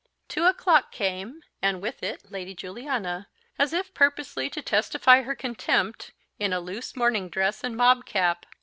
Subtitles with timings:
[0.27, 3.27] Two o'clock came, and with it Lady Juliana,
[3.59, 8.47] as if purposely to testify her contempt, in a loose morning dress and mob cap.